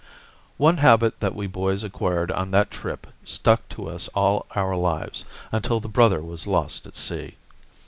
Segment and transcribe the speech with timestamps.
[0.57, 5.25] One habit that we boys acquired on that trip stuck to us all our lives,
[5.51, 7.37] until the brother was lost at sea.